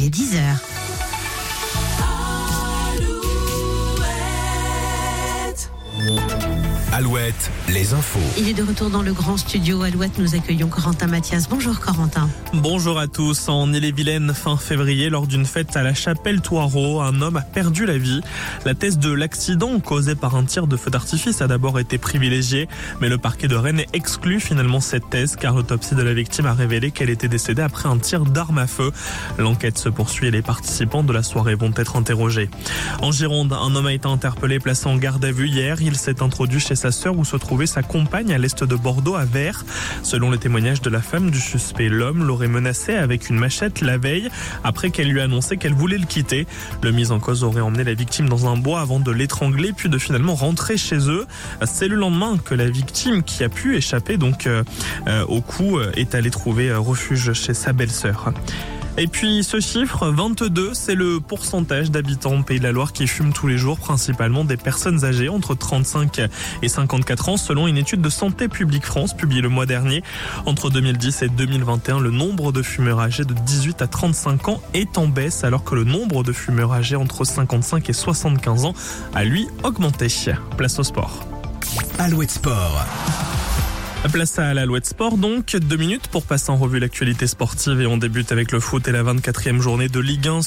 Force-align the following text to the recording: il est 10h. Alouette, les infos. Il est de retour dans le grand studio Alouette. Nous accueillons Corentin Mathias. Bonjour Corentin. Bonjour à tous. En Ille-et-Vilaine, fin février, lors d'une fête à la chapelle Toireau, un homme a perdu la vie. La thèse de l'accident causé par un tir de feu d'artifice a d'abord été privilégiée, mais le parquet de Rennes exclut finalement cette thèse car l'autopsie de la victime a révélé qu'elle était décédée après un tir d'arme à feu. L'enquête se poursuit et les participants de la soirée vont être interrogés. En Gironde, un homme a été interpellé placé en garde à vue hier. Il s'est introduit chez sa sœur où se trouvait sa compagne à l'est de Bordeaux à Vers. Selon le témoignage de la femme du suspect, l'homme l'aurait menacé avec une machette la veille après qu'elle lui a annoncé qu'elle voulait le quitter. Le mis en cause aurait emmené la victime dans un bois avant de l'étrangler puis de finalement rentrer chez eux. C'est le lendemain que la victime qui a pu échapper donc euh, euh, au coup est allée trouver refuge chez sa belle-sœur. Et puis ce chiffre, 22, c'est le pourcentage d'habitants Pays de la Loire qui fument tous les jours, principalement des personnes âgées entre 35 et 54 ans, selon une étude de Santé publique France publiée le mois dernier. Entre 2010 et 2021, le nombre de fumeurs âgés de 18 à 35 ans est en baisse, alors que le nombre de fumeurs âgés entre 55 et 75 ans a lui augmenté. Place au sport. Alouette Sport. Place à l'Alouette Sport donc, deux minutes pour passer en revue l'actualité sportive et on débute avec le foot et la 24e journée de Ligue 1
il 0.00 0.06
est 0.06 0.08
10h. 0.08 0.79
Alouette, 7.00 7.50
les 7.70 7.94
infos. 7.94 8.20
Il 8.36 8.46
est 8.46 8.52
de 8.52 8.62
retour 8.62 8.90
dans 8.90 9.00
le 9.00 9.14
grand 9.14 9.38
studio 9.38 9.80
Alouette. 9.80 10.18
Nous 10.18 10.34
accueillons 10.34 10.68
Corentin 10.68 11.06
Mathias. 11.06 11.48
Bonjour 11.48 11.80
Corentin. 11.80 12.28
Bonjour 12.52 12.98
à 12.98 13.06
tous. 13.06 13.48
En 13.48 13.72
Ille-et-Vilaine, 13.72 14.34
fin 14.34 14.58
février, 14.58 15.08
lors 15.08 15.26
d'une 15.26 15.46
fête 15.46 15.74
à 15.78 15.82
la 15.82 15.94
chapelle 15.94 16.42
Toireau, 16.42 17.00
un 17.00 17.22
homme 17.22 17.38
a 17.38 17.40
perdu 17.40 17.86
la 17.86 17.96
vie. 17.96 18.20
La 18.66 18.74
thèse 18.74 18.98
de 18.98 19.10
l'accident 19.10 19.80
causé 19.80 20.14
par 20.14 20.34
un 20.34 20.44
tir 20.44 20.66
de 20.66 20.76
feu 20.76 20.90
d'artifice 20.90 21.40
a 21.40 21.46
d'abord 21.46 21.78
été 21.78 21.96
privilégiée, 21.96 22.68
mais 23.00 23.08
le 23.08 23.16
parquet 23.16 23.48
de 23.48 23.56
Rennes 23.56 23.84
exclut 23.94 24.38
finalement 24.38 24.80
cette 24.80 25.08
thèse 25.08 25.36
car 25.36 25.54
l'autopsie 25.54 25.94
de 25.94 26.02
la 26.02 26.12
victime 26.12 26.44
a 26.44 26.52
révélé 26.52 26.90
qu'elle 26.90 27.08
était 27.08 27.28
décédée 27.28 27.62
après 27.62 27.88
un 27.88 27.96
tir 27.96 28.26
d'arme 28.26 28.58
à 28.58 28.66
feu. 28.66 28.92
L'enquête 29.38 29.78
se 29.78 29.88
poursuit 29.88 30.26
et 30.26 30.30
les 30.30 30.42
participants 30.42 31.02
de 31.02 31.14
la 31.14 31.22
soirée 31.22 31.54
vont 31.54 31.72
être 31.76 31.96
interrogés. 31.96 32.50
En 33.00 33.10
Gironde, 33.10 33.54
un 33.54 33.74
homme 33.74 33.86
a 33.86 33.94
été 33.94 34.06
interpellé 34.06 34.58
placé 34.58 34.86
en 34.86 34.98
garde 34.98 35.24
à 35.24 35.32
vue 35.32 35.48
hier. 35.48 35.80
Il 35.80 35.96
s'est 35.96 36.22
introduit 36.22 36.60
chez 36.60 36.74
sa 36.74 36.89
sœur 36.90 37.16
où 37.16 37.24
se 37.24 37.36
trouvait 37.36 37.66
sa 37.66 37.82
compagne 37.82 38.32
à 38.32 38.38
l'est 38.38 38.64
de 38.64 38.74
Bordeaux 38.76 39.14
à 39.14 39.24
Vers. 39.24 39.64
Selon 40.02 40.30
le 40.30 40.38
témoignage 40.38 40.80
de 40.82 40.90
la 40.90 41.00
femme 41.00 41.30
du 41.30 41.40
suspect, 41.40 41.88
l'homme 41.88 42.24
l'aurait 42.24 42.48
menacé 42.48 42.94
avec 42.94 43.30
une 43.30 43.38
machette 43.38 43.80
la 43.80 43.98
veille 43.98 44.28
après 44.64 44.90
qu'elle 44.90 45.08
lui 45.08 45.20
a 45.20 45.24
annoncé 45.24 45.56
qu'elle 45.56 45.74
voulait 45.74 45.98
le 45.98 46.06
quitter. 46.06 46.46
Le 46.82 46.92
mis 46.92 47.10
en 47.10 47.20
cause 47.20 47.44
aurait 47.44 47.60
emmené 47.60 47.84
la 47.84 47.94
victime 47.94 48.28
dans 48.28 48.46
un 48.46 48.56
bois 48.56 48.80
avant 48.80 49.00
de 49.00 49.10
l'étrangler 49.10 49.72
puis 49.72 49.88
de 49.88 49.98
finalement 49.98 50.34
rentrer 50.34 50.76
chez 50.76 51.08
eux. 51.08 51.26
C'est 51.64 51.88
le 51.88 51.96
lendemain 51.96 52.38
que 52.38 52.54
la 52.54 52.68
victime 52.68 53.22
qui 53.22 53.44
a 53.44 53.48
pu 53.48 53.76
échapper 53.76 54.16
donc 54.16 54.46
euh, 54.46 54.62
euh, 55.06 55.24
au 55.26 55.40
coup 55.40 55.80
est 55.80 56.14
allée 56.14 56.30
trouver 56.30 56.72
refuge 56.74 57.32
chez 57.32 57.54
sa 57.54 57.72
belle-sœur. 57.72 58.32
Et 58.96 59.06
puis 59.06 59.44
ce 59.44 59.60
chiffre, 59.60 60.08
22, 60.08 60.74
c'est 60.74 60.94
le 60.94 61.20
pourcentage 61.20 61.90
d'habitants 61.90 62.42
Pays 62.42 62.58
de 62.58 62.64
la 62.64 62.72
Loire 62.72 62.92
qui 62.92 63.06
fument 63.06 63.32
tous 63.32 63.46
les 63.46 63.56
jours, 63.56 63.78
principalement 63.78 64.44
des 64.44 64.56
personnes 64.56 65.04
âgées 65.04 65.28
entre 65.28 65.54
35 65.54 66.22
et 66.62 66.68
54 66.68 67.28
ans, 67.28 67.36
selon 67.36 67.66
une 67.66 67.76
étude 67.76 68.00
de 68.00 68.10
Santé 68.10 68.48
publique 68.48 68.84
France 68.84 69.16
publiée 69.16 69.42
le 69.42 69.48
mois 69.48 69.66
dernier. 69.66 70.02
Entre 70.46 70.70
2010 70.70 71.22
et 71.22 71.28
2021, 71.28 72.00
le 72.00 72.10
nombre 72.10 72.52
de 72.52 72.62
fumeurs 72.62 73.00
âgés 73.00 73.24
de 73.24 73.34
18 73.34 73.82
à 73.82 73.86
35 73.86 74.48
ans 74.48 74.60
est 74.74 74.98
en 74.98 75.06
baisse, 75.06 75.44
alors 75.44 75.64
que 75.64 75.74
le 75.74 75.84
nombre 75.84 76.22
de 76.22 76.32
fumeurs 76.32 76.72
âgés 76.72 76.96
entre 76.96 77.24
55 77.24 77.88
et 77.88 77.92
75 77.92 78.64
ans 78.64 78.74
a 79.14 79.24
lui 79.24 79.46
augmenté. 79.62 80.00
Place 80.56 80.78
au 80.78 80.82
sport. 80.82 81.26
Alouette 81.98 82.30
Sport. 82.30 83.29
Place 84.08 84.38
à 84.40 84.54
l'Alouette 84.54 84.86
Sport 84.86 85.18
donc, 85.18 85.54
deux 85.54 85.76
minutes 85.76 86.08
pour 86.08 86.24
passer 86.24 86.50
en 86.50 86.56
revue 86.56 86.80
l'actualité 86.80 87.26
sportive 87.26 87.80
et 87.80 87.86
on 87.86 87.96
débute 87.96 88.32
avec 88.32 88.50
le 88.50 88.58
foot 88.58 88.88
et 88.88 88.92
la 88.92 89.04
24e 89.04 89.60
journée 89.60 89.88
de 89.88 90.00
Ligue 90.00 90.26
1 90.26 90.32